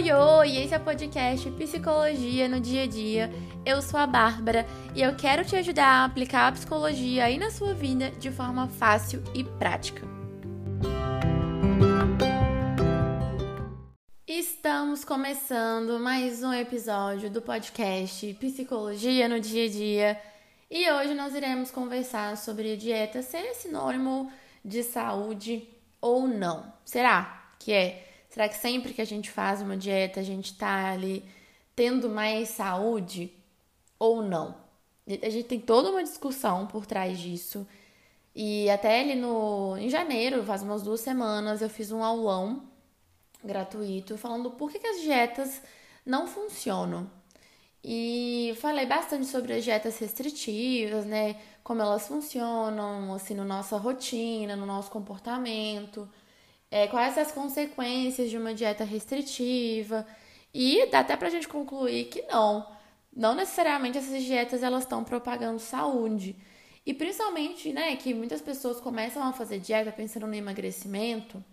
[0.00, 0.56] Oi, oi!
[0.56, 3.30] Esse é o podcast Psicologia no Dia a Dia.
[3.66, 7.50] Eu sou a Bárbara e eu quero te ajudar a aplicar a psicologia aí na
[7.50, 10.00] sua vida de forma fácil e prática.
[14.26, 20.20] Estamos começando mais um episódio do podcast Psicologia no Dia a Dia
[20.70, 24.32] e hoje nós iremos conversar sobre dieta ser sinônimo
[24.64, 25.68] de saúde
[26.00, 26.72] ou não.
[26.86, 28.09] Será que é?
[28.30, 31.24] Será que sempre que a gente faz uma dieta a gente tá ali
[31.74, 33.32] tendo mais saúde
[33.98, 34.54] ou não?
[35.22, 37.66] A gente tem toda uma discussão por trás disso.
[38.34, 42.62] E até ali no em janeiro, faz umas duas semanas, eu fiz um aulão
[43.42, 45.60] gratuito falando por que, que as dietas
[46.06, 47.10] não funcionam.
[47.82, 51.36] E falei bastante sobre as dietas restritivas, né?
[51.64, 56.08] Como elas funcionam, assim, na nossa rotina, no nosso comportamento
[56.70, 60.06] é, quais as consequências de uma dieta restritiva.
[60.54, 62.66] E dá até pra gente concluir que não.
[63.14, 66.36] Não necessariamente essas dietas elas estão propagando saúde.
[66.86, 71.44] E principalmente, né, que muitas pessoas começam a fazer dieta pensando no emagrecimento.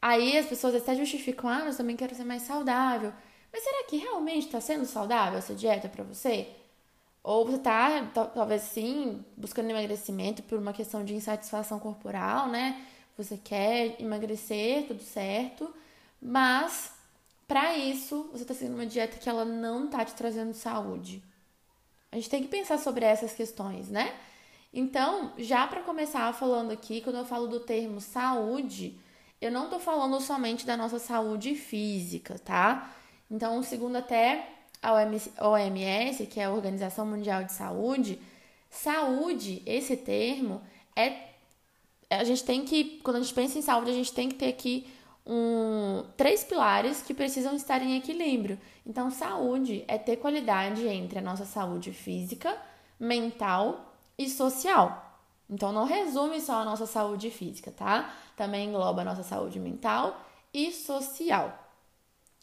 [0.00, 3.12] Aí as pessoas até justificam, ah, eu também quero ser mais saudável.
[3.52, 6.48] Mas será que realmente está sendo saudável essa dieta para você?
[7.22, 8.02] Ou você está,
[8.34, 12.84] talvez sim, buscando emagrecimento por uma questão de insatisfação corporal, né?
[13.18, 15.74] Você quer emagrecer, tudo certo,
[16.22, 16.92] mas
[17.48, 21.22] para isso você está seguindo uma dieta que ela não está te trazendo saúde.
[22.12, 24.14] A gente tem que pensar sobre essas questões, né?
[24.72, 28.98] Então, já para começar falando aqui, quando eu falo do termo saúde,
[29.40, 32.94] eu não estou falando somente da nossa saúde física, tá?
[33.30, 34.48] Então, segundo até
[34.80, 38.20] a OMS, que é a Organização Mundial de Saúde,
[38.70, 40.62] saúde, esse termo,
[40.94, 41.27] é
[42.10, 44.48] a gente tem que, quando a gente pensa em saúde, a gente tem que ter
[44.48, 44.86] aqui
[45.26, 48.58] um, três pilares que precisam estar em equilíbrio.
[48.86, 52.56] Então, saúde é ter qualidade entre a nossa saúde física,
[52.98, 55.04] mental e social.
[55.50, 58.14] Então, não resume só a nossa saúde física, tá?
[58.36, 60.18] Também engloba a nossa saúde mental
[60.52, 61.66] e social.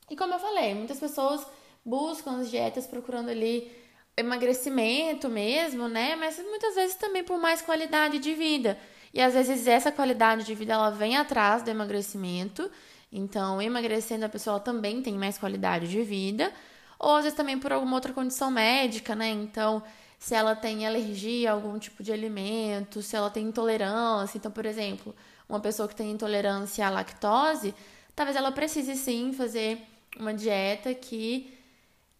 [0.09, 1.45] E como eu falei, muitas pessoas
[1.83, 3.71] buscam as dietas procurando ali
[4.17, 6.15] emagrecimento mesmo, né?
[6.15, 8.77] Mas muitas vezes também por mais qualidade de vida.
[9.15, 12.69] E às vezes essa qualidade de vida ela vem atrás do emagrecimento.
[13.09, 16.51] Então, emagrecendo a pessoa também tem mais qualidade de vida,
[16.99, 19.29] ou às vezes também por alguma outra condição médica, né?
[19.29, 19.81] Então,
[20.19, 24.37] se ela tem alergia a algum tipo de alimento, se ela tem intolerância.
[24.37, 25.15] Então, por exemplo,
[25.47, 27.73] uma pessoa que tem intolerância à lactose,
[28.13, 29.81] talvez ela precise sim fazer
[30.19, 31.54] uma dieta que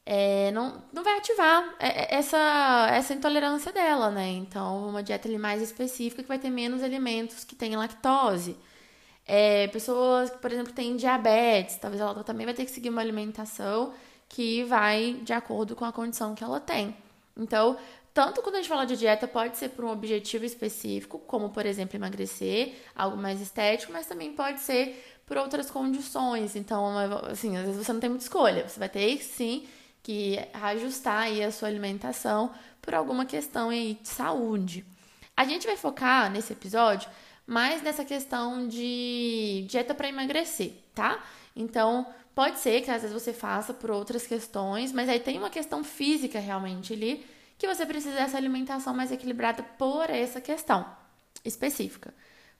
[0.05, 4.29] é, não, não vai ativar é, é, essa, essa intolerância dela, né?
[4.29, 8.55] Então, uma dieta ali mais específica que vai ter menos alimentos que têm lactose.
[9.25, 13.01] É, pessoas que, por exemplo, têm diabetes, talvez ela também vai ter que seguir uma
[13.01, 13.93] alimentação
[14.29, 16.95] que vai de acordo com a condição que ela tem.
[17.35, 17.77] Então,
[18.13, 21.66] tanto quando a gente fala de dieta, pode ser por um objetivo específico, como, por
[21.66, 26.55] exemplo, emagrecer, algo mais estético, mas também pode ser por outras condições.
[26.55, 26.95] Então,
[27.25, 28.67] assim, às vezes você não tem muita escolha.
[28.69, 29.66] Você vai ter, sim,
[30.05, 34.85] que ajustar aí a sua alimentação por alguma questão aí de saúde.
[35.35, 37.09] A gente vai focar nesse episódio
[37.47, 41.23] mais nessa questão de dieta para emagrecer, tá?
[41.55, 42.05] Então,
[42.35, 45.83] pode ser que às vezes você faça por outras questões, mas aí tem uma questão
[45.83, 47.25] física realmente ali
[47.57, 50.85] que você precisa dessa alimentação mais equilibrada por essa questão
[51.43, 52.13] específica.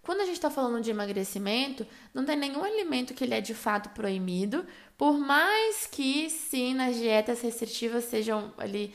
[0.06, 3.56] Quando a gente está falando de emagrecimento, não tem nenhum alimento que ele é de
[3.56, 4.64] fato proibido,
[4.96, 8.94] por mais que sim nas dietas restritivas sejam ali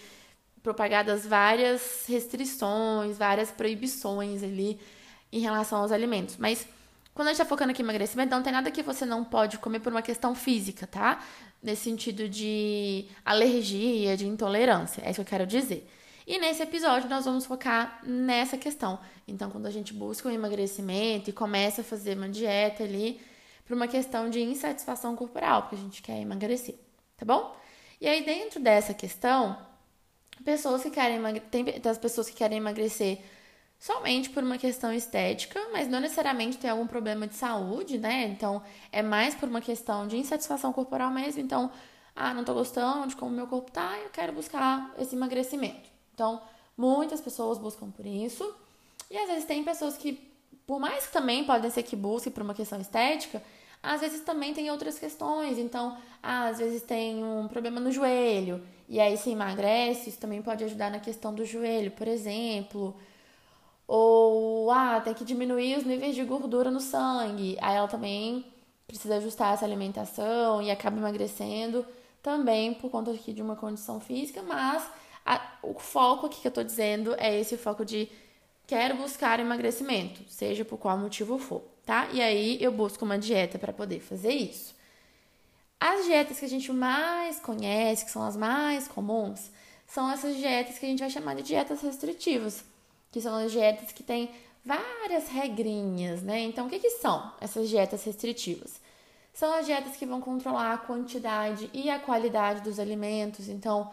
[0.63, 4.79] propagadas várias restrições, várias proibições ali
[5.33, 6.37] em relação aos alimentos.
[6.37, 6.65] Mas
[7.13, 9.59] quando a gente está focando aqui em emagrecimento, não tem nada que você não pode
[9.59, 11.25] comer por uma questão física, tá?
[11.61, 15.91] Nesse sentido de alergia, de intolerância, é isso que eu quero dizer.
[16.31, 19.01] E nesse episódio nós vamos focar nessa questão.
[19.27, 23.21] Então, quando a gente busca um emagrecimento e começa a fazer uma dieta ali,
[23.67, 26.77] por uma questão de insatisfação corporal, porque a gente quer emagrecer,
[27.17, 27.53] tá bom?
[28.01, 29.59] E aí, dentro dessa questão,
[30.45, 31.65] pessoas que querem tem
[32.01, 33.19] pessoas que querem emagrecer
[33.77, 38.29] somente por uma questão estética, mas não necessariamente tem algum problema de saúde, né?
[38.29, 38.63] Então,
[38.93, 41.41] é mais por uma questão de insatisfação corporal mesmo.
[41.43, 41.73] Então,
[42.15, 45.91] ah, não tô gostando de como meu corpo tá, eu quero buscar esse emagrecimento.
[46.15, 46.41] Então,
[46.77, 48.55] muitas pessoas buscam por isso.
[49.11, 50.31] E às vezes tem pessoas que,
[50.67, 53.43] por mais que também podem ser que busquem por uma questão estética,
[53.83, 55.59] às vezes também tem outras questões.
[55.59, 60.65] Então, às vezes tem um problema no joelho, e aí se emagrece, isso também pode
[60.65, 62.95] ajudar na questão do joelho, por exemplo.
[63.87, 67.57] Ou, ah, tem que diminuir os níveis de gordura no sangue.
[67.61, 68.45] Aí ela também
[68.87, 71.87] precisa ajustar essa alimentação e acaba emagrecendo,
[72.23, 74.85] também por conta aqui de uma condição física, mas
[75.25, 78.09] a, o foco aqui que eu tô dizendo é esse foco de
[78.67, 82.09] quero buscar emagrecimento, seja por qual motivo for, tá?
[82.13, 84.75] E aí eu busco uma dieta para poder fazer isso.
[85.79, 89.51] As dietas que a gente mais conhece, que são as mais comuns,
[89.87, 92.63] são essas dietas que a gente vai chamar de dietas restritivas,
[93.11, 94.31] que são as dietas que têm
[94.65, 96.41] várias regrinhas, né?
[96.41, 98.81] Então, o que, que são essas dietas restritivas?
[99.33, 103.49] São as dietas que vão controlar a quantidade e a qualidade dos alimentos.
[103.49, 103.91] Então,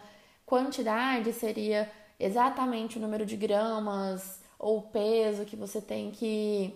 [0.48, 6.74] quantidade seria exatamente o número de gramas ou peso que você tem que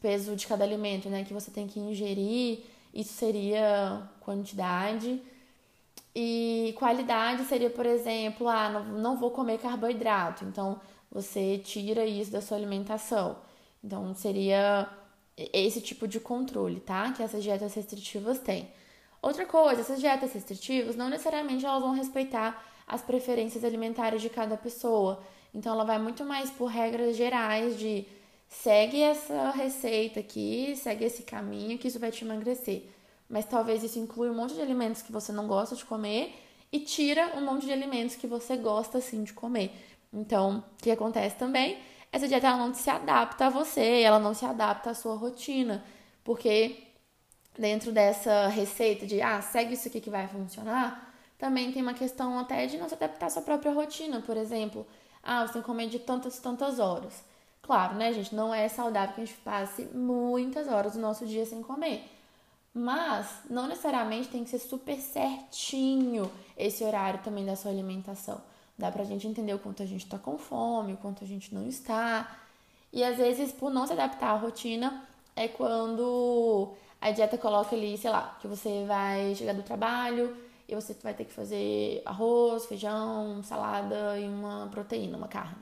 [0.00, 2.60] peso de cada alimento, né, que você tem que ingerir.
[2.94, 5.20] Isso seria quantidade.
[6.14, 10.44] E qualidade seria, por exemplo, ah, não, não vou comer carboidrato.
[10.46, 10.80] Então,
[11.12, 13.36] você tira isso da sua alimentação.
[13.84, 14.88] Então, seria
[15.36, 17.12] esse tipo de controle, tá?
[17.12, 18.68] Que essas dietas restritivas têm.
[19.20, 24.56] Outra coisa, essas dietas restritivas não necessariamente elas vão respeitar as preferências alimentares de cada
[24.56, 25.22] pessoa.
[25.54, 28.06] Então ela vai muito mais por regras gerais de
[28.48, 32.82] segue essa receita aqui, segue esse caminho que isso vai te emagrecer.
[33.28, 36.34] Mas talvez isso inclua um monte de alimentos que você não gosta de comer
[36.72, 39.72] e tira um monte de alimentos que você gosta sim de comer.
[40.12, 41.78] Então, o que acontece também?
[42.12, 45.84] Essa dieta ela não se adapta a você, ela não se adapta à sua rotina,
[46.24, 46.88] porque
[47.56, 51.09] dentro dessa receita de ah, segue isso aqui que vai funcionar,
[51.40, 54.86] também tem uma questão até de não se adaptar à sua própria rotina, por exemplo.
[55.22, 57.24] Ah, você tem que comer de tantas tantas horas.
[57.62, 58.34] Claro, né, gente?
[58.34, 62.04] Não é saudável que a gente passe muitas horas do nosso dia sem comer.
[62.74, 68.40] Mas não necessariamente tem que ser super certinho esse horário também da sua alimentação.
[68.78, 71.54] Dá pra gente entender o quanto a gente tá com fome, o quanto a gente
[71.54, 72.38] não está.
[72.92, 75.02] E às vezes, por não se adaptar à rotina,
[75.34, 80.74] é quando a dieta coloca ali, sei lá, que você vai chegar do trabalho e
[80.74, 85.58] você vai ter que fazer arroz, feijão, salada e uma proteína, uma carne.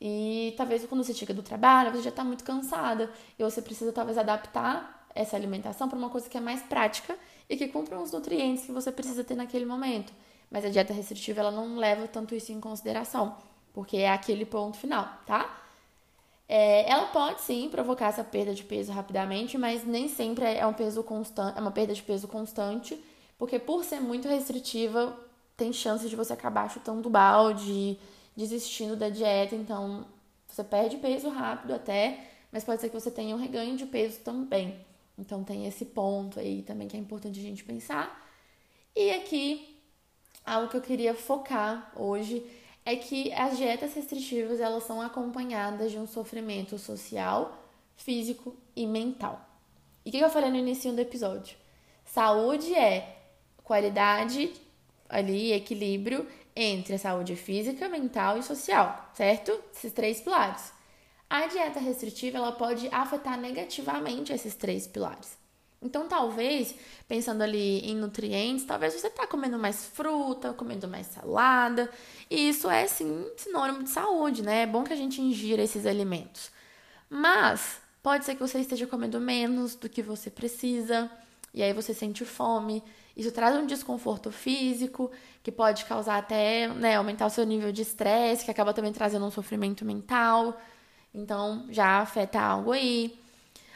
[0.00, 3.92] E talvez quando você chega do trabalho, você já está muito cansada e você precisa
[3.92, 7.16] talvez adaptar essa alimentação para uma coisa que é mais prática
[7.48, 10.12] e que cumpra os nutrientes que você precisa ter naquele momento.
[10.50, 13.36] Mas a dieta restritiva ela não leva tanto isso em consideração,
[13.72, 15.58] porque é aquele ponto final, tá?
[16.48, 20.74] É, ela pode sim provocar essa perda de peso rapidamente, mas nem sempre é um
[20.74, 23.02] peso constante, é uma perda de peso constante,
[23.42, 25.18] porque por ser muito restritiva,
[25.56, 27.98] tem chances de você acabar chutando balde,
[28.36, 30.06] desistindo da dieta, então
[30.46, 34.20] você perde peso rápido até, mas pode ser que você tenha um reganho de peso
[34.20, 34.78] também.
[35.18, 38.24] Então tem esse ponto aí também que é importante a gente pensar.
[38.94, 39.76] E aqui
[40.46, 42.48] algo que eu queria focar hoje
[42.84, 47.60] é que as dietas restritivas elas são acompanhadas de um sofrimento social,
[47.96, 49.44] físico e mental.
[50.06, 51.56] E o que eu falei no início do episódio?
[52.04, 53.18] Saúde é
[53.64, 54.52] qualidade
[55.08, 59.58] ali, equilíbrio entre a saúde física, mental e social, certo?
[59.74, 60.72] Esses três pilares.
[61.28, 65.40] A dieta restritiva ela pode afetar negativamente esses três pilares.
[65.80, 66.74] Então, talvez,
[67.08, 71.90] pensando ali em nutrientes, talvez você está comendo mais fruta, comendo mais salada,
[72.30, 74.62] e isso é sim sinônimo de saúde, né?
[74.62, 76.52] É bom que a gente ingira esses alimentos.
[77.10, 81.10] Mas pode ser que você esteja comendo menos do que você precisa,
[81.52, 82.82] e aí você sente fome.
[83.16, 85.10] Isso traz um desconforto físico,
[85.42, 89.24] que pode causar até, né, aumentar o seu nível de estresse, que acaba também trazendo
[89.26, 90.60] um sofrimento mental.
[91.14, 93.18] Então, já afeta algo aí.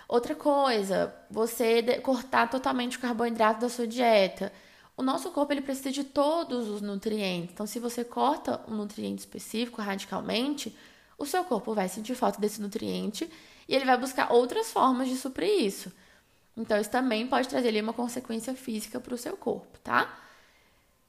[0.08, 4.52] Outra coisa, você cortar totalmente o carboidrato da sua dieta.
[4.96, 7.50] O nosso corpo ele precisa de todos os nutrientes.
[7.52, 10.74] Então, se você corta um nutriente específico radicalmente,
[11.18, 13.30] o seu corpo vai sentir falta desse nutriente
[13.68, 15.92] e ele vai buscar outras formas de suprir isso.
[16.56, 20.18] Então, isso também pode trazer ali uma consequência física para o seu corpo, tá?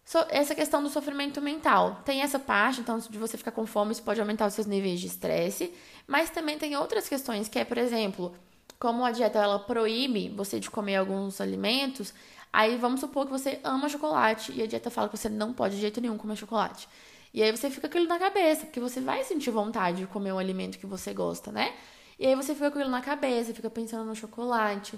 [0.04, 2.02] So, essa questão do sofrimento mental.
[2.06, 5.00] Tem essa parte, então, de você ficar com fome, isso pode aumentar os seus níveis
[5.00, 5.74] de estresse,
[6.08, 8.34] mas também tem outras questões, que é, por exemplo,
[8.80, 12.14] como a dieta ela proíbe você de comer alguns alimentos,
[12.52, 15.76] aí vamos supor que você ama chocolate e a dieta fala que você não pode
[15.76, 16.88] de jeito nenhum comer chocolate.
[17.34, 20.40] E aí você fica aquilo na cabeça, porque você vai sentir vontade de comer um
[20.40, 21.74] alimento que você gosta, né?
[22.20, 24.98] E aí você fica com aquilo na cabeça, fica pensando no chocolate.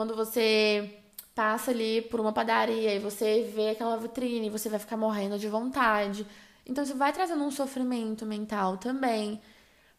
[0.00, 0.98] Quando você
[1.34, 5.46] passa ali por uma padaria e você vê aquela vitrine, você vai ficar morrendo de
[5.46, 6.26] vontade.
[6.64, 9.42] Então isso vai trazendo um sofrimento mental também.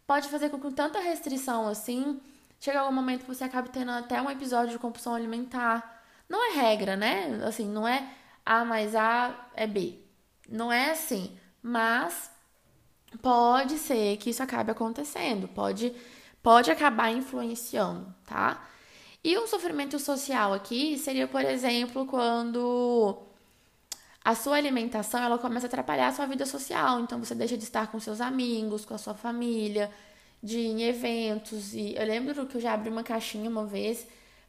[0.07, 2.19] Pode fazer com que tanta restrição assim
[2.59, 6.03] chega algum momento que você acaba tendo até um episódio de compulsão alimentar.
[6.27, 7.39] Não é regra, né?
[7.45, 8.11] Assim, não é
[8.43, 9.99] A mais A é B.
[10.49, 11.37] Não é assim.
[11.61, 12.31] Mas
[13.21, 15.47] pode ser que isso acabe acontecendo.
[15.47, 15.95] Pode,
[16.41, 18.67] pode acabar influenciando, tá?
[19.23, 23.17] E um sofrimento social aqui seria, por exemplo, quando
[24.23, 26.99] a sua alimentação ela começa a atrapalhar a sua vida social.
[27.01, 29.91] Então você deixa de estar com seus amigos, com a sua família,
[30.41, 31.73] de ir em eventos.
[31.73, 34.07] E eu lembro que eu já abri uma caixinha uma vez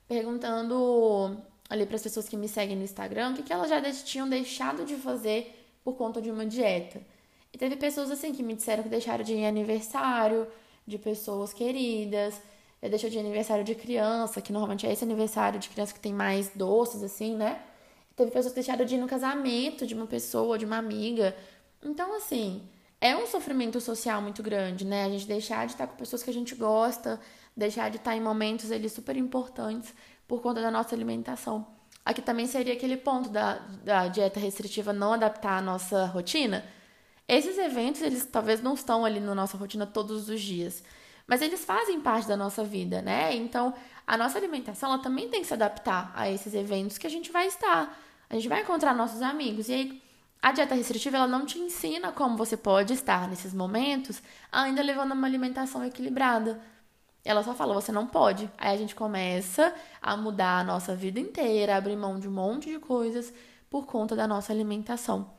[0.08, 1.38] perguntando
[1.68, 4.28] ali para as pessoas que me seguem no Instagram o que, que elas já tinham
[4.28, 7.00] deixado de fazer por conta de uma dieta.
[7.52, 10.46] E teve pessoas assim que me disseram que deixaram de ir em aniversário
[10.86, 12.40] de pessoas queridas,
[12.82, 16.12] já deixou de aniversário de criança, que normalmente é esse aniversário de criança que tem
[16.12, 17.62] mais doces, assim, né?
[18.16, 21.34] Teve pessoas que deixaram de ir no casamento de uma pessoa, de uma amiga.
[21.82, 22.62] Então, assim,
[23.00, 25.04] é um sofrimento social muito grande, né?
[25.04, 27.20] A gente deixar de estar com pessoas que a gente gosta,
[27.56, 29.94] deixar de estar em momentos ali super importantes
[30.26, 31.66] por conta da nossa alimentação.
[32.04, 36.64] Aqui também seria aquele ponto da, da dieta restritiva não adaptar a nossa rotina.
[37.28, 40.82] Esses eventos, eles talvez não estão ali na nossa rotina todos os dias,
[41.26, 43.34] mas eles fazem parte da nossa vida, né?
[43.34, 43.74] Então,
[44.06, 47.30] a nossa alimentação, ela também tem que se adaptar a esses eventos que a gente
[47.30, 47.98] vai estar.
[48.28, 49.68] A gente vai encontrar nossos amigos.
[49.68, 50.02] E aí,
[50.40, 55.12] a dieta restritiva, ela não te ensina como você pode estar nesses momentos, ainda levando
[55.12, 56.60] uma alimentação equilibrada.
[57.24, 58.50] Ela só fala, você não pode.
[58.58, 62.70] Aí a gente começa a mudar a nossa vida inteira, abrir mão de um monte
[62.70, 63.32] de coisas
[63.70, 65.30] por conta da nossa alimentação.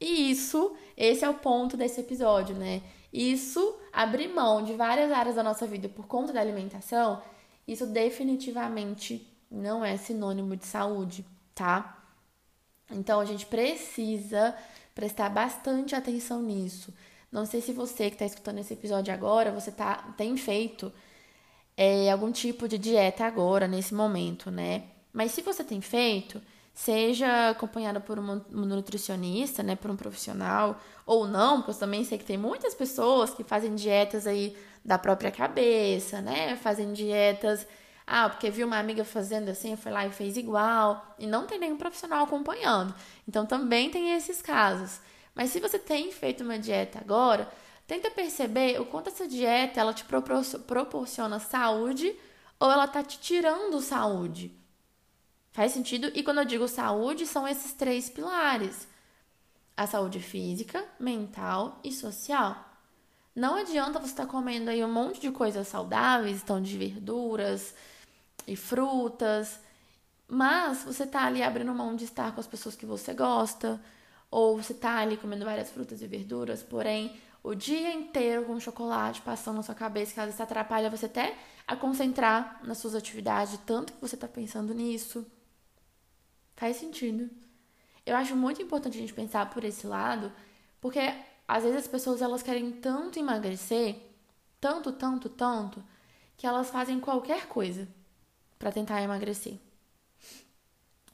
[0.00, 2.82] E isso, esse é o ponto desse episódio, né?
[3.14, 7.22] Isso, abrir mão de várias áreas da nossa vida por conta da alimentação,
[7.66, 12.04] isso definitivamente não é sinônimo de saúde, tá?
[12.90, 14.52] Então a gente precisa
[14.96, 16.92] prestar bastante atenção nisso.
[17.30, 20.92] Não sei se você que está escutando esse episódio agora, você tá, tem feito
[21.76, 24.88] é, algum tipo de dieta agora, nesse momento, né?
[25.12, 26.42] Mas se você tem feito,
[26.74, 32.18] seja acompanhada por um nutricionista, né, por um profissional, ou não, porque eu também sei
[32.18, 36.56] que tem muitas pessoas que fazem dietas aí da própria cabeça, né?
[36.56, 37.66] Fazem dietas,
[38.06, 41.58] ah, porque viu uma amiga fazendo assim, foi lá e fez igual, e não tem
[41.58, 42.94] nenhum profissional acompanhando.
[43.26, 45.00] Então também tem esses casos.
[45.34, 47.48] Mas se você tem feito uma dieta agora,
[47.86, 52.14] Tenta perceber o quanto essa dieta ela te proporciona saúde
[52.58, 54.56] ou ela tá te tirando saúde.
[55.54, 56.10] Faz sentido?
[56.16, 58.88] E quando eu digo saúde, são esses três pilares:
[59.76, 62.72] a saúde física, mental e social.
[63.34, 67.72] Não adianta você estar tá comendo aí um monte de coisas saudáveis, então de verduras
[68.48, 69.60] e frutas,
[70.26, 73.80] mas você tá ali abrindo mão de estar com as pessoas que você gosta,
[74.30, 79.22] ou você tá ali comendo várias frutas e verduras, porém o dia inteiro com chocolate
[79.22, 83.58] passando na sua cabeça, que às vezes atrapalha você até a concentrar nas suas atividades,
[83.64, 85.24] tanto que você está pensando nisso.
[86.56, 87.30] Faz sentido.
[88.06, 90.32] Eu acho muito importante a gente pensar por esse lado,
[90.80, 91.00] porque
[91.48, 93.96] às vezes as pessoas elas querem tanto emagrecer,
[94.60, 95.82] tanto, tanto, tanto,
[96.36, 97.88] que elas fazem qualquer coisa
[98.58, 99.58] para tentar emagrecer.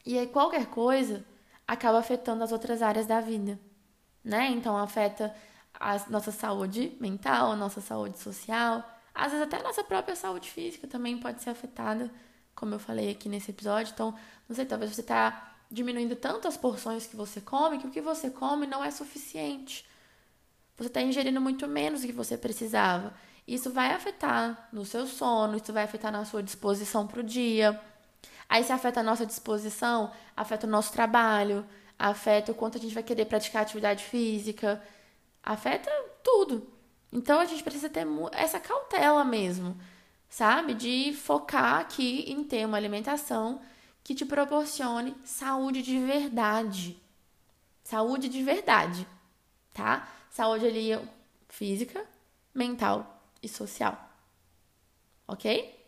[0.04, 1.24] E aí qualquer coisa
[1.66, 3.58] acaba afetando as outras áreas da vida,
[4.24, 4.48] né?
[4.50, 5.34] Então afeta
[5.74, 10.50] a nossa saúde mental, a nossa saúde social, às vezes até a nossa própria saúde
[10.50, 12.10] física também pode ser afetada,
[12.54, 13.92] como eu falei aqui nesse episódio.
[13.92, 14.14] Então,
[14.48, 18.00] não sei, talvez você está diminuindo tanto as porções que você come que o que
[18.00, 19.86] você come não é suficiente.
[20.76, 23.14] Você está ingerindo muito menos do que você precisava.
[23.46, 27.80] Isso vai afetar no seu sono, isso vai afetar na sua disposição para o dia.
[28.48, 31.64] Aí, se afeta a nossa disposição, afeta o nosso trabalho,
[31.98, 34.82] afeta o quanto a gente vai querer praticar atividade física
[35.42, 35.90] afeta
[36.22, 36.66] tudo.
[37.12, 39.76] Então a gente precisa ter essa cautela mesmo,
[40.30, 40.72] sabe?
[40.72, 43.60] De focar aqui em ter uma alimentação
[44.02, 46.96] que te proporcione saúde de verdade.
[47.82, 49.06] Saúde de verdade,
[49.74, 50.08] tá?
[50.30, 50.98] Saúde ali
[51.48, 52.06] física,
[52.54, 54.08] mental e social.
[55.26, 55.78] Ok?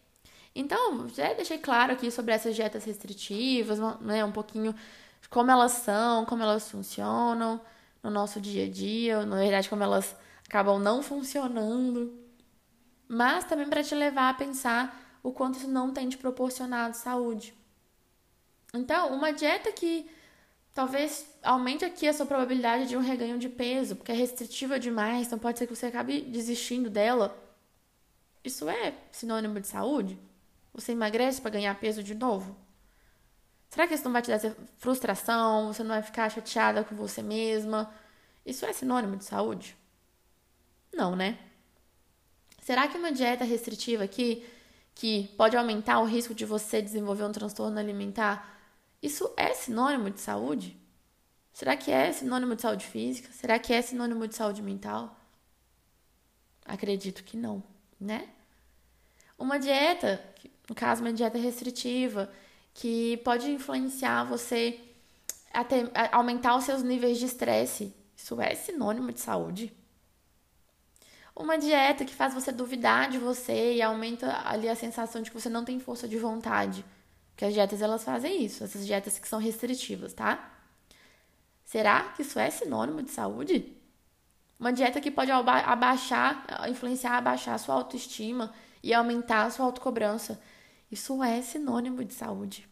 [0.54, 4.24] Então, já deixei claro aqui sobre essas dietas restritivas, né?
[4.24, 4.74] Um pouquinho
[5.30, 7.60] como elas são, como elas funcionam
[8.02, 10.14] no nosso dia a dia, na verdade, como elas
[10.46, 12.12] acabam não funcionando,
[13.12, 17.52] mas também para te levar a pensar o quanto isso não tem te proporcionado saúde.
[18.72, 20.10] Então, uma dieta que
[20.72, 25.26] talvez aumente aqui a sua probabilidade de um reganho de peso, porque é restritiva demais,
[25.26, 27.36] então pode ser que você acabe desistindo dela.
[28.42, 30.18] Isso é sinônimo de saúde?
[30.72, 32.56] Você emagrece para ganhar peso de novo?
[33.68, 34.40] Será que isso não vai te dar
[34.78, 35.70] frustração?
[35.70, 37.92] Você não vai ficar chateada com você mesma?
[38.44, 39.76] Isso é sinônimo de saúde?
[40.94, 41.51] Não, né?
[42.62, 44.42] Será que uma dieta restritiva aqui,
[44.94, 48.58] que pode aumentar o risco de você desenvolver um transtorno alimentar,
[49.02, 50.74] isso é sinônimo de saúde?
[51.52, 53.30] Será que é sinônimo de saúde física?
[53.32, 55.14] Será que é sinônimo de saúde mental?
[56.64, 57.62] Acredito que não,
[58.00, 58.30] né?
[59.36, 60.22] Uma dieta
[60.68, 62.32] no caso, uma dieta restritiva,
[62.72, 64.80] que pode influenciar você
[65.52, 67.94] a, ter, a aumentar os seus níveis de estresse.
[68.16, 69.72] Isso é sinônimo de saúde.
[71.34, 75.40] Uma dieta que faz você duvidar de você e aumenta ali a sensação de que
[75.40, 76.84] você não tem força de vontade.
[77.30, 80.50] Porque as dietas elas fazem isso, essas dietas que são restritivas, tá?
[81.64, 83.74] Será que isso é sinônimo de saúde?
[84.60, 90.40] Uma dieta que pode abaixar, influenciar, abaixar a sua autoestima e aumentar a sua autocobrança.
[90.90, 92.68] Isso é sinônimo de saúde.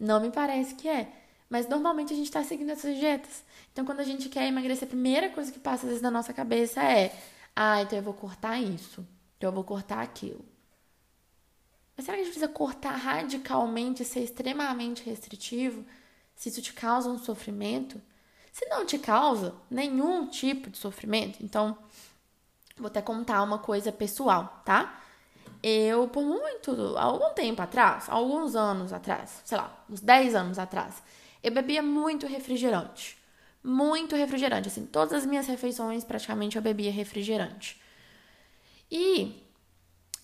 [0.00, 1.12] Não me parece que é.
[1.48, 3.44] Mas normalmente a gente está seguindo essas dietas.
[3.72, 6.32] Então, quando a gente quer emagrecer, a primeira coisa que passa às vezes na nossa
[6.32, 7.16] cabeça é:
[7.54, 10.44] ah, então eu vou cortar isso, então eu vou cortar aquilo.
[11.96, 15.84] Mas será que a gente precisa cortar radicalmente, ser extremamente restritivo,
[16.34, 18.00] se isso te causa um sofrimento?
[18.52, 21.76] Se não te causa nenhum tipo de sofrimento, então
[22.76, 25.00] vou até contar uma coisa pessoal, tá?
[25.62, 31.02] Eu, por muito, algum tempo atrás, alguns anos atrás, sei lá, uns 10 anos atrás,
[31.46, 33.16] eu bebia muito refrigerante.
[33.62, 34.66] Muito refrigerante.
[34.66, 37.80] Assim, todas as minhas refeições praticamente eu bebia refrigerante.
[38.90, 39.32] E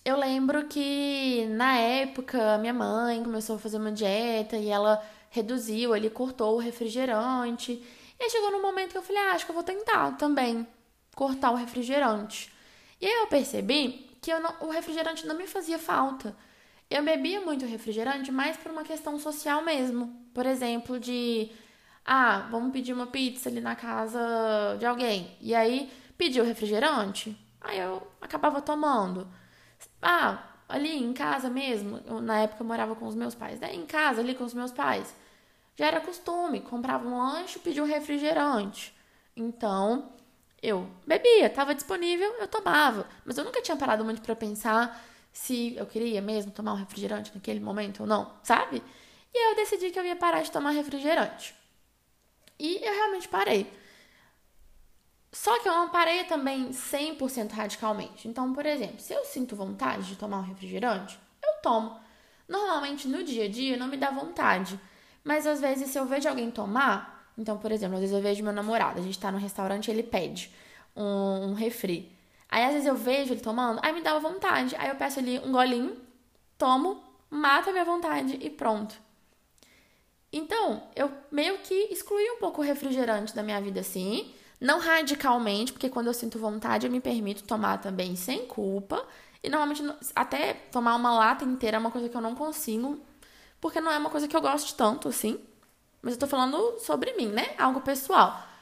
[0.03, 5.95] eu lembro que na época minha mãe começou a fazer uma dieta e ela reduziu,
[5.95, 7.71] ele cortou o refrigerante.
[8.19, 10.67] E aí chegou no momento que eu falei, ah, acho que eu vou tentar também
[11.15, 12.53] cortar o refrigerante.
[12.99, 16.35] E aí eu percebi que eu não, o refrigerante não me fazia falta.
[16.89, 20.27] Eu bebia muito refrigerante, mais por uma questão social mesmo.
[20.33, 21.51] Por exemplo, de
[22.05, 24.19] ah, vamos pedir uma pizza ali na casa
[24.79, 25.37] de alguém.
[25.41, 29.27] E aí pediu refrigerante, aí eu acabava tomando.
[30.01, 33.73] Ah, ali em casa mesmo, eu, na época eu morava com os meus pais, né?
[33.73, 35.13] Em casa, ali com os meus pais.
[35.75, 38.95] Já era costume, comprava um lanche, pedia um refrigerante.
[39.35, 40.11] Então,
[40.61, 43.07] eu bebia, estava disponível, eu tomava.
[43.25, 45.01] Mas eu nunca tinha parado muito para pensar
[45.33, 48.81] se eu queria mesmo tomar um refrigerante naquele momento ou não, sabe?
[49.33, 51.55] E aí eu decidi que eu ia parar de tomar refrigerante.
[52.59, 53.69] E eu realmente parei.
[55.31, 58.27] Só que eu não parei também 100% radicalmente.
[58.27, 61.99] Então, por exemplo, se eu sinto vontade de tomar um refrigerante, eu tomo.
[62.47, 64.79] Normalmente no dia a dia não me dá vontade.
[65.23, 68.43] Mas às vezes, se eu vejo alguém tomar, então, por exemplo, às vezes eu vejo
[68.43, 70.51] meu namorado, a gente tá no restaurante ele pede
[70.95, 72.12] um, um refri.
[72.53, 74.75] Aí às vezes eu vejo ele tomando, aí me dá vontade.
[74.77, 75.97] Aí eu peço ali um golinho,
[76.55, 78.93] tomo, mata a minha vontade e pronto.
[80.31, 84.31] Então, eu meio que excluí um pouco o refrigerante da minha vida assim.
[84.61, 89.03] Não radicalmente, porque quando eu sinto vontade eu me permito tomar também sem culpa.
[89.41, 89.83] E normalmente,
[90.15, 93.01] até tomar uma lata inteira é uma coisa que eu não consigo,
[93.59, 95.39] porque não é uma coisa que eu gosto tanto assim.
[96.03, 97.55] Mas eu tô falando sobre mim, né?
[97.57, 98.52] Algo pessoal.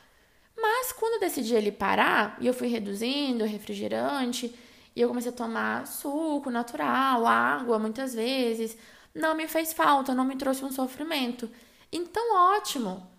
[0.62, 4.54] Mas quando eu decidi ele parar, e eu fui reduzindo o refrigerante,
[4.96, 8.78] e eu comecei a tomar suco natural, água muitas vezes,
[9.16, 11.50] não me fez falta, não me trouxe um sofrimento.
[11.92, 13.10] Então, ótimo!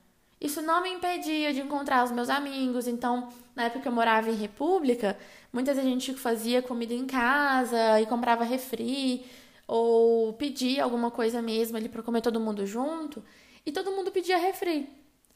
[0.41, 2.89] Isso não me impedia de encontrar os meus amigos.
[2.89, 5.17] Então, na época que eu morava em República,
[5.53, 9.25] muitas vezes a gente fazia comida em casa e comprava refri,
[9.69, 13.25] ou pedia alguma coisa mesmo ali para comer todo mundo junto.
[13.65, 14.89] E todo mundo pedia refri.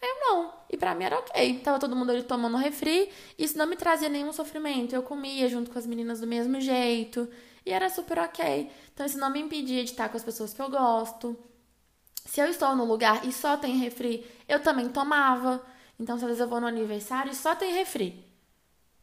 [0.06, 0.52] Eu não.
[0.70, 1.58] E para mim era ok.
[1.60, 3.10] Tava todo mundo ali tomando refri.
[3.36, 4.94] Isso não me trazia nenhum sofrimento.
[4.94, 7.28] Eu comia junto com as meninas do mesmo jeito.
[7.64, 8.70] E era super ok.
[8.94, 11.36] Então isso não me impedia de estar com as pessoas que eu gosto.
[12.24, 15.64] Se eu estou no lugar e só tem refri, eu também tomava.
[15.98, 18.24] Então, se às vezes eu vou no aniversário e só tem refri,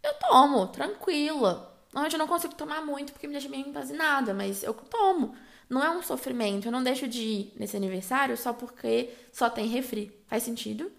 [0.04, 1.74] eu tomo, tranquila.
[1.92, 5.36] Normalmente eu não consigo tomar muito porque me deixa meio empazinada, mas eu tomo.
[5.73, 6.67] Não é um sofrimento.
[6.67, 10.15] Eu não deixo de ir nesse aniversário só porque só tem refri.
[10.27, 10.91] Faz sentido?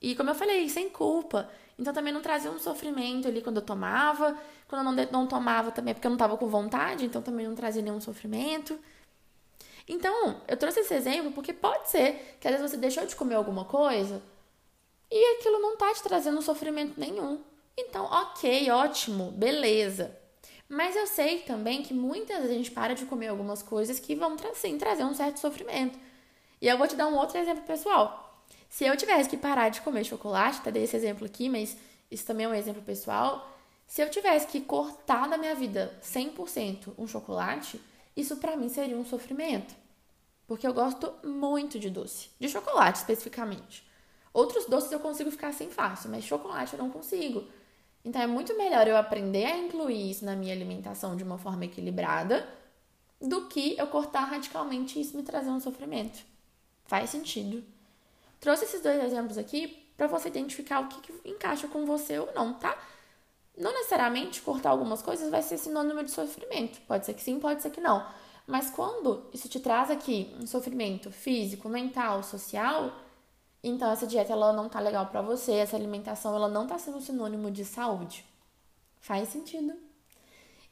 [0.00, 1.50] E como eu falei, sem culpa.
[1.78, 4.36] Então também não trazia um sofrimento ali quando eu tomava.
[4.68, 7.54] Quando eu não, não tomava também porque eu não tava com vontade, então também não
[7.54, 8.78] trazia nenhum sofrimento.
[9.88, 13.34] Então, eu trouxe esse exemplo porque pode ser que às vezes você deixou de comer
[13.34, 14.22] alguma coisa
[15.10, 17.42] e aquilo não tá te trazendo sofrimento nenhum.
[17.76, 20.19] Então, ok, ótimo, beleza.
[20.72, 24.14] Mas eu sei também que muitas vezes a gente para de comer algumas coisas que
[24.14, 25.98] vão sim, trazer um certo sofrimento.
[26.60, 28.40] E eu vou te dar um outro exemplo pessoal.
[28.68, 31.76] Se eu tivesse que parar de comer chocolate, até dei esse exemplo aqui, mas
[32.08, 33.50] isso também é um exemplo pessoal.
[33.84, 37.80] Se eu tivesse que cortar da minha vida 100% um chocolate,
[38.16, 39.74] isso para mim seria um sofrimento.
[40.46, 43.84] Porque eu gosto muito de doce, de chocolate especificamente.
[44.32, 47.44] Outros doces eu consigo ficar sem fácil, mas chocolate eu não consigo.
[48.04, 51.66] Então é muito melhor eu aprender a incluir isso na minha alimentação de uma forma
[51.66, 52.48] equilibrada
[53.20, 56.24] do que eu cortar radicalmente e isso me trazer um sofrimento.
[56.84, 57.62] Faz sentido.
[58.40, 62.32] Trouxe esses dois exemplos aqui para você identificar o que, que encaixa com você ou
[62.34, 62.76] não, tá?
[63.56, 66.80] Não necessariamente cortar algumas coisas vai ser sinônimo de sofrimento.
[66.88, 68.06] Pode ser que sim, pode ser que não.
[68.46, 72.92] Mas quando isso te traz aqui um sofrimento físico, mental, social,
[73.62, 77.00] então essa dieta ela não tá legal para você, essa alimentação ela não tá sendo
[77.00, 78.24] sinônimo de saúde.
[79.00, 79.74] Faz sentido?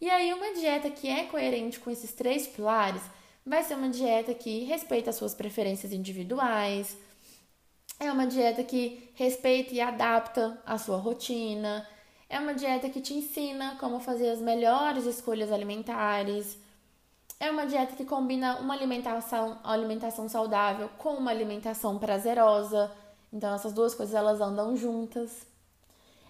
[0.01, 3.03] E aí uma dieta que é coerente com esses três pilares
[3.45, 6.97] vai ser uma dieta que respeita as suas preferências individuais,
[7.99, 11.87] é uma dieta que respeita e adapta a sua rotina,
[12.29, 16.59] é uma dieta que te ensina como fazer as melhores escolhas alimentares.
[17.41, 22.91] É uma dieta que combina uma alimentação, alimentação saudável com uma alimentação prazerosa.
[23.33, 25.47] Então essas duas coisas elas andam juntas.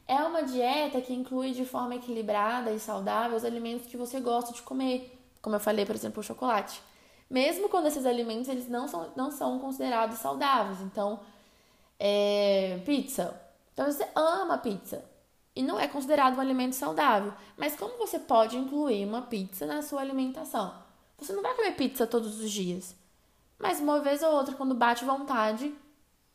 [0.06, 4.52] É uma dieta que inclui de forma equilibrada e saudável os alimentos que você gosta
[4.52, 6.80] de comer, como eu falei, por exemplo, o chocolate.
[7.28, 10.80] Mesmo quando esses alimentos eles não são, não são considerados saudáveis.
[10.80, 11.20] Então,
[11.98, 13.38] é, pizza.
[13.72, 15.04] Então você ama pizza
[15.54, 17.32] e não é considerado um alimento saudável.
[17.56, 20.87] Mas como você pode incluir uma pizza na sua alimentação?
[21.18, 22.94] Você não vai comer pizza todos os dias.
[23.58, 25.74] Mas uma vez ou outra, quando bate vontade,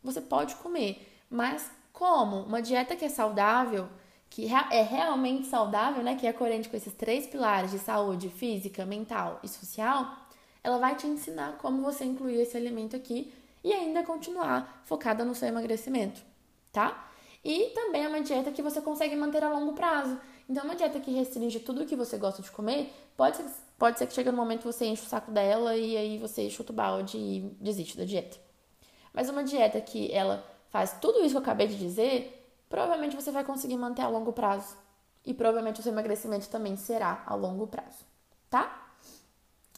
[0.03, 1.23] você pode comer.
[1.29, 2.41] Mas como?
[2.41, 3.87] Uma dieta que é saudável,
[4.29, 6.15] que é realmente saudável, né?
[6.15, 10.17] Que é coerente com esses três pilares de saúde física, mental e social,
[10.63, 15.35] ela vai te ensinar como você incluir esse alimento aqui e ainda continuar focada no
[15.35, 16.21] seu emagrecimento,
[16.71, 17.09] tá?
[17.43, 20.19] E também é uma dieta que você consegue manter a longo prazo.
[20.49, 23.43] Então, uma dieta que restringe tudo o que você gosta de comer, pode
[23.77, 26.49] pode ser que chegue no momento que você enche o saco dela e aí você
[26.49, 28.37] chuta o balde e desiste da dieta.
[29.13, 33.31] Mas uma dieta que ela faz tudo isso que eu acabei de dizer, provavelmente você
[33.31, 34.75] vai conseguir manter a longo prazo.
[35.25, 38.03] E provavelmente o seu emagrecimento também será a longo prazo,
[38.49, 38.89] tá?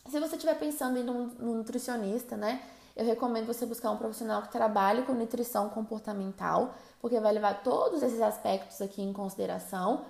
[0.07, 2.63] Se você estiver pensando em um nutricionista, né?
[2.95, 8.01] Eu recomendo você buscar um profissional que trabalhe com nutrição comportamental, porque vai levar todos
[8.01, 10.05] esses aspectos aqui em consideração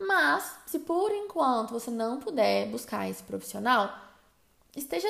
[0.00, 3.92] mas, se por enquanto você não puder buscar esse profissional,
[4.74, 5.08] esteja,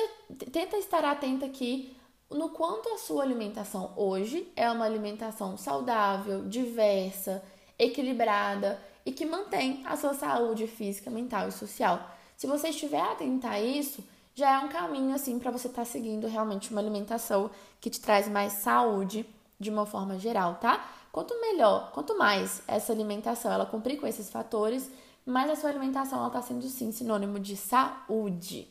[0.51, 1.95] tenta estar atenta aqui
[2.29, 7.43] no quanto a sua alimentação hoje é uma alimentação saudável, diversa,
[7.77, 12.09] equilibrada e que mantém a sua saúde física, mental e social.
[12.37, 15.85] Se você estiver atenta a isso, já é um caminho assim para você estar tá
[15.85, 19.25] seguindo realmente uma alimentação que te traz mais saúde
[19.59, 20.89] de uma forma geral, tá?
[21.11, 24.89] Quanto melhor, quanto mais essa alimentação ela cumprir com esses fatores,
[25.25, 28.67] mais a sua alimentação está sendo sim sinônimo de saúde.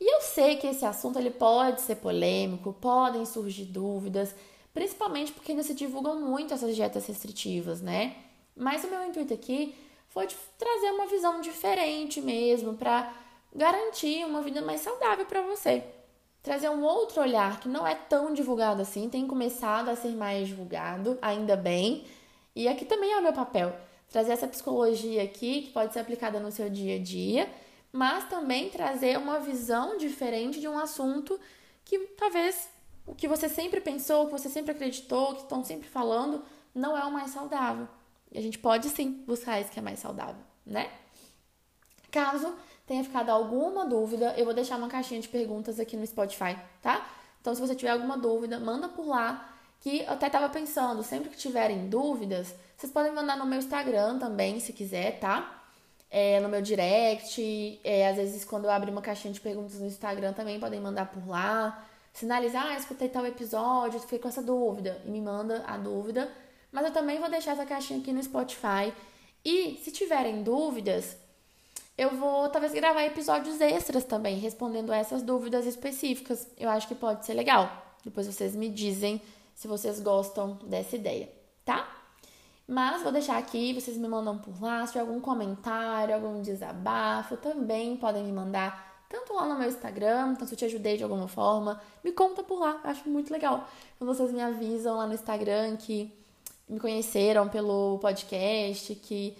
[0.00, 4.34] E eu sei que esse assunto ele pode ser polêmico, podem surgir dúvidas,
[4.72, 8.16] principalmente porque ainda se divulgam muito essas dietas restritivas, né?
[8.56, 9.74] Mas o meu intuito aqui
[10.08, 13.12] foi de trazer uma visão diferente mesmo, para
[13.54, 15.84] garantir uma vida mais saudável para você
[16.44, 20.46] trazer um outro olhar que não é tão divulgado assim, tem começado a ser mais
[20.46, 22.04] divulgado, ainda bem.
[22.54, 23.74] E aqui também é o meu papel,
[24.10, 27.50] trazer essa psicologia aqui que pode ser aplicada no seu dia a dia,
[27.90, 31.40] mas também trazer uma visão diferente de um assunto
[31.82, 32.68] que talvez
[33.06, 36.96] o que você sempre pensou, o que você sempre acreditou, que estão sempre falando, não
[36.96, 37.88] é o mais saudável.
[38.30, 40.90] E a gente pode sim buscar isso que é mais saudável, né?
[42.10, 42.54] Caso
[42.86, 47.06] tenha ficado alguma dúvida, eu vou deixar uma caixinha de perguntas aqui no Spotify, tá?
[47.40, 49.50] Então, se você tiver alguma dúvida, manda por lá.
[49.80, 54.18] Que eu até tava pensando, sempre que tiverem dúvidas, vocês podem mandar no meu Instagram
[54.18, 55.62] também, se quiser, tá?
[56.10, 57.80] É, no meu direct.
[57.84, 61.06] É, às vezes, quando eu abrir uma caixinha de perguntas no Instagram, também podem mandar
[61.06, 61.86] por lá.
[62.12, 65.02] Sinalizar, ah, escutei tal episódio, fiquei com essa dúvida.
[65.04, 66.30] E me manda a dúvida.
[66.72, 68.92] Mas eu também vou deixar essa caixinha aqui no Spotify.
[69.44, 71.16] E se tiverem dúvidas,
[71.96, 76.48] eu vou talvez gravar episódios extras também, respondendo essas dúvidas específicas.
[76.58, 77.70] Eu acho que pode ser legal.
[78.04, 79.22] Depois vocês me dizem
[79.54, 81.30] se vocês gostam dessa ideia,
[81.64, 81.88] tá?
[82.66, 84.84] Mas vou deixar aqui, vocês me mandam por lá.
[84.86, 90.32] Se tiver algum comentário, algum desabafo, também podem me mandar tanto lá no meu Instagram,
[90.32, 92.80] então se eu te ajudei de alguma forma, me conta por lá.
[92.82, 96.12] Acho muito legal quando vocês me avisam lá no Instagram que
[96.68, 99.36] me conheceram pelo podcast, que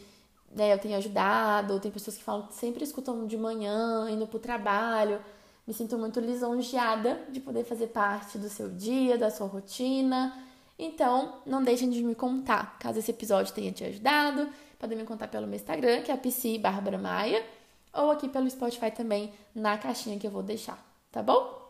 [0.55, 4.39] né, eu tenho ajudado, tem pessoas que falam que sempre escutam de manhã, indo pro
[4.39, 5.21] trabalho.
[5.67, 10.37] Me sinto muito lisonjeada de poder fazer parte do seu dia, da sua rotina.
[10.79, 14.49] Então, não deixem de me contar, caso esse episódio tenha te ajudado.
[14.79, 17.45] Podem me contar pelo meu Instagram, que é PC Bárbara Maia,
[17.93, 20.79] ou aqui pelo Spotify também, na caixinha que eu vou deixar,
[21.11, 21.64] tá bom?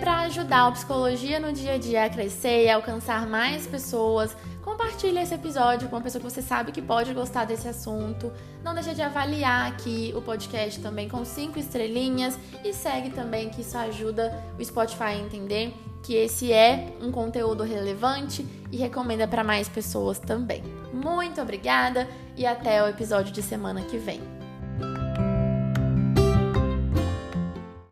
[0.00, 5.18] Para ajudar a psicologia no dia a dia a crescer e alcançar mais pessoas, compartilhe
[5.18, 8.32] esse episódio com uma pessoa que você sabe que pode gostar desse assunto.
[8.64, 13.60] Não deixe de avaliar aqui o podcast também com cinco estrelinhas e segue também que
[13.60, 19.44] isso ajuda o Spotify a entender que esse é um conteúdo relevante e recomenda para
[19.44, 20.62] mais pessoas também.
[20.94, 22.08] Muito obrigada
[22.38, 24.39] e até o episódio de semana que vem.